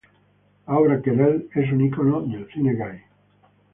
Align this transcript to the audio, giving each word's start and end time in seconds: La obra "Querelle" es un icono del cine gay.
La 0.65 0.77
obra 0.79 0.95
"Querelle" 0.99 1.45
es 1.53 1.71
un 1.71 1.81
icono 1.81 2.21
del 2.23 2.47
cine 2.47 2.73
gay. 2.73 3.03